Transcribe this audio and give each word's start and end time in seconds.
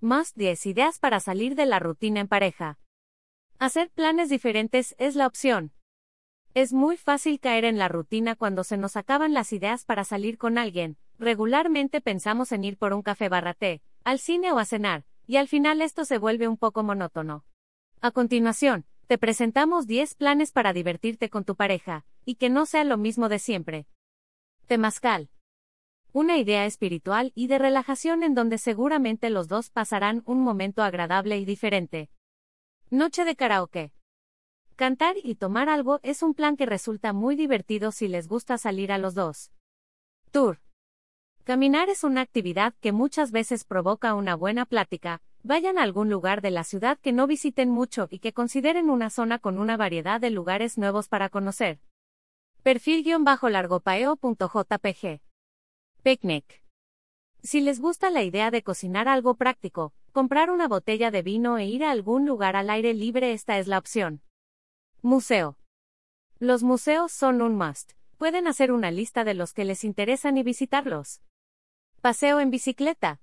Más 0.00 0.34
10 0.36 0.66
ideas 0.66 1.00
para 1.00 1.18
salir 1.18 1.56
de 1.56 1.66
la 1.66 1.80
rutina 1.80 2.20
en 2.20 2.28
pareja. 2.28 2.78
Hacer 3.58 3.90
planes 3.90 4.28
diferentes 4.28 4.94
es 4.98 5.16
la 5.16 5.26
opción. 5.26 5.72
Es 6.54 6.72
muy 6.72 6.96
fácil 6.96 7.40
caer 7.40 7.64
en 7.64 7.78
la 7.78 7.88
rutina 7.88 8.36
cuando 8.36 8.62
se 8.62 8.76
nos 8.76 8.96
acaban 8.96 9.34
las 9.34 9.52
ideas 9.52 9.84
para 9.84 10.04
salir 10.04 10.38
con 10.38 10.56
alguien. 10.56 10.98
Regularmente 11.18 12.00
pensamos 12.00 12.52
en 12.52 12.62
ir 12.62 12.78
por 12.78 12.92
un 12.92 13.02
café 13.02 13.28
barraté, 13.28 13.82
al 14.04 14.20
cine 14.20 14.52
o 14.52 14.60
a 14.60 14.64
cenar, 14.64 15.04
y 15.26 15.36
al 15.36 15.48
final 15.48 15.82
esto 15.82 16.04
se 16.04 16.18
vuelve 16.18 16.46
un 16.46 16.58
poco 16.58 16.84
monótono. 16.84 17.44
A 18.00 18.12
continuación, 18.12 18.86
te 19.08 19.18
presentamos 19.18 19.88
10 19.88 20.14
planes 20.14 20.52
para 20.52 20.72
divertirte 20.72 21.28
con 21.28 21.44
tu 21.44 21.56
pareja, 21.56 22.04
y 22.24 22.36
que 22.36 22.50
no 22.50 22.66
sea 22.66 22.84
lo 22.84 22.98
mismo 22.98 23.28
de 23.28 23.40
siempre. 23.40 23.88
Temazcal. 24.66 25.28
Una 26.12 26.38
idea 26.38 26.64
espiritual 26.64 27.32
y 27.34 27.48
de 27.48 27.58
relajación 27.58 28.22
en 28.22 28.34
donde 28.34 28.56
seguramente 28.56 29.28
los 29.28 29.46
dos 29.46 29.68
pasarán 29.68 30.22
un 30.24 30.42
momento 30.42 30.82
agradable 30.82 31.36
y 31.38 31.44
diferente. 31.44 32.08
Noche 32.88 33.26
de 33.26 33.36
karaoke. 33.36 33.92
Cantar 34.74 35.16
y 35.22 35.34
tomar 35.34 35.68
algo 35.68 36.00
es 36.02 36.22
un 36.22 36.32
plan 36.32 36.56
que 36.56 36.64
resulta 36.64 37.12
muy 37.12 37.36
divertido 37.36 37.92
si 37.92 38.08
les 38.08 38.26
gusta 38.26 38.56
salir 38.56 38.90
a 38.90 38.96
los 38.96 39.14
dos. 39.14 39.52
Tour. 40.30 40.62
Caminar 41.44 41.90
es 41.90 42.04
una 42.04 42.22
actividad 42.22 42.72
que 42.80 42.92
muchas 42.92 43.30
veces 43.30 43.64
provoca 43.64 44.14
una 44.14 44.34
buena 44.34 44.64
plática. 44.64 45.20
Vayan 45.42 45.76
a 45.76 45.82
algún 45.82 46.08
lugar 46.08 46.40
de 46.40 46.50
la 46.50 46.64
ciudad 46.64 46.98
que 46.98 47.12
no 47.12 47.26
visiten 47.26 47.68
mucho 47.68 48.08
y 48.10 48.20
que 48.20 48.32
consideren 48.32 48.88
una 48.88 49.10
zona 49.10 49.38
con 49.38 49.58
una 49.58 49.76
variedad 49.76 50.22
de 50.22 50.30
lugares 50.30 50.78
nuevos 50.78 51.08
para 51.08 51.28
conocer. 51.28 51.80
Perfil-largopaeo.jpg. 52.62 55.27
Picnic. 56.08 56.64
Si 57.42 57.60
les 57.60 57.80
gusta 57.80 58.08
la 58.08 58.22
idea 58.22 58.50
de 58.50 58.62
cocinar 58.62 59.08
algo 59.08 59.34
práctico, 59.34 59.92
comprar 60.12 60.50
una 60.50 60.66
botella 60.66 61.10
de 61.10 61.20
vino 61.20 61.58
e 61.58 61.66
ir 61.66 61.84
a 61.84 61.90
algún 61.90 62.24
lugar 62.24 62.56
al 62.56 62.70
aire 62.70 62.94
libre, 62.94 63.34
esta 63.34 63.58
es 63.58 63.66
la 63.66 63.76
opción. 63.76 64.22
Museo. 65.02 65.58
Los 66.38 66.62
museos 66.62 67.12
son 67.12 67.42
un 67.42 67.56
must. 67.56 67.92
Pueden 68.16 68.46
hacer 68.46 68.72
una 68.72 68.90
lista 68.90 69.22
de 69.22 69.34
los 69.34 69.52
que 69.52 69.66
les 69.66 69.84
interesan 69.84 70.38
y 70.38 70.42
visitarlos. 70.42 71.20
Paseo 72.00 72.40
en 72.40 72.48
bicicleta. 72.48 73.20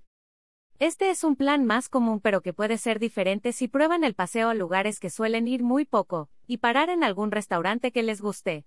Este 0.78 1.10
es 1.10 1.24
un 1.24 1.34
plan 1.34 1.64
más 1.64 1.88
común 1.88 2.20
pero 2.20 2.40
que 2.40 2.52
puede 2.52 2.78
ser 2.78 3.00
diferente 3.00 3.52
si 3.52 3.66
prueban 3.66 4.04
el 4.04 4.14
paseo 4.14 4.48
a 4.48 4.54
lugares 4.54 5.00
que 5.00 5.10
suelen 5.10 5.48
ir 5.48 5.64
muy 5.64 5.86
poco, 5.86 6.30
y 6.46 6.58
parar 6.58 6.88
en 6.90 7.02
algún 7.02 7.32
restaurante 7.32 7.90
que 7.90 8.04
les 8.04 8.20
guste. 8.20 8.64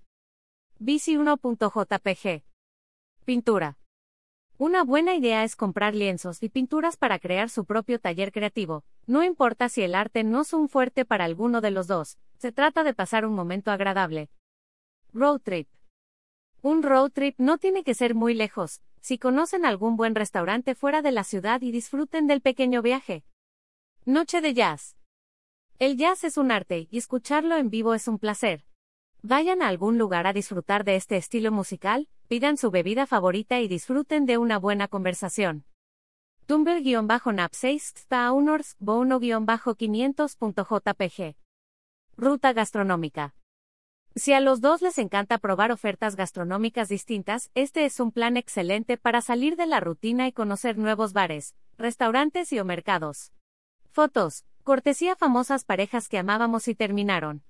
Bici 0.78 1.16
1.jpg. 1.16 2.44
Pintura. 3.24 3.78
Una 4.62 4.84
buena 4.84 5.16
idea 5.16 5.46
es 5.46 5.56
comprar 5.56 5.96
lienzos 5.96 6.44
y 6.44 6.50
pinturas 6.50 6.98
para 6.98 7.18
crear 7.18 7.50
su 7.50 7.64
propio 7.64 7.98
taller 7.98 8.34
creativo, 8.34 8.84
no 9.08 9.24
importa 9.24 9.70
si 9.70 9.84
el 9.84 9.96
arte 9.96 10.26
no 10.26 10.42
es 10.42 10.52
un 10.52 10.68
fuerte 10.68 11.06
para 11.06 11.24
alguno 11.24 11.62
de 11.62 11.72
los 11.72 11.88
dos, 11.88 12.18
se 12.40 12.52
trata 12.52 12.84
de 12.84 12.94
pasar 12.94 13.26
un 13.26 13.34
momento 13.34 13.72
agradable. 13.72 14.30
Road 15.14 15.40
trip. 15.44 15.70
Un 16.62 16.84
road 16.84 17.12
trip 17.12 17.36
no 17.38 17.58
tiene 17.58 17.86
que 17.86 17.94
ser 17.94 18.16
muy 18.16 18.34
lejos, 18.34 18.82
si 19.00 19.18
conocen 19.18 19.64
algún 19.64 19.96
buen 19.96 20.14
restaurante 20.14 20.76
fuera 20.76 21.02
de 21.02 21.14
la 21.14 21.24
ciudad 21.24 21.62
y 21.62 21.72
disfruten 21.72 22.28
del 22.28 22.42
pequeño 22.42 22.82
viaje. 22.82 23.24
Noche 24.04 24.42
de 24.42 24.54
jazz. 24.54 24.98
El 25.78 25.96
jazz 25.96 26.26
es 26.26 26.36
un 26.36 26.52
arte 26.52 26.90
y 26.92 26.98
escucharlo 26.98 27.56
en 27.56 27.70
vivo 27.70 27.94
es 27.94 28.10
un 28.10 28.20
placer. 28.20 28.66
Vayan 29.22 29.62
a 29.62 29.68
algún 29.68 29.98
lugar 29.98 30.28
a 30.28 30.34
disfrutar 30.34 30.86
de 30.86 30.96
este 30.96 31.18
estilo 31.18 31.52
musical, 31.52 32.08
pidan 32.30 32.56
su 32.56 32.72
bebida 32.72 33.06
favorita 33.06 33.60
y 33.60 33.68
disfruten 33.68 34.26
de 34.26 34.38
una 34.38 34.58
buena 34.58 34.88
conversación. 34.88 35.66
Tumblr-nap 36.46 37.54
6 37.54 38.06
Taunors 38.08 38.78
Bono-500.jpg. 38.80 41.36
Ruta 42.16 42.54
gastronómica. 42.54 43.36
Si 44.16 44.32
a 44.32 44.40
los 44.40 44.62
dos 44.62 44.82
les 44.82 44.98
encanta 44.98 45.38
probar 45.38 45.74
ofertas 45.74 46.16
gastronómicas 46.16 46.88
distintas, 46.88 47.52
este 47.56 47.84
es 47.84 48.00
un 48.00 48.14
plan 48.14 48.38
excelente 48.38 48.96
para 48.98 49.20
salir 49.22 49.58
de 49.58 49.66
la 49.66 49.82
rutina 49.82 50.28
y 50.28 50.32
conocer 50.32 50.78
nuevos 50.78 51.12
bares, 51.12 51.56
restaurantes 51.78 52.54
y 52.54 52.60
o 52.60 52.66
mercados. 52.66 53.34
Fotos. 53.92 54.46
Cortesía 54.64 55.18
famosas 55.18 55.66
parejas 55.66 56.08
que 56.08 56.20
amábamos 56.20 56.70
y 56.70 56.76
terminaron. 56.76 57.44